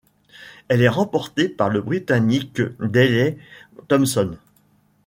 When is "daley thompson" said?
2.79-4.35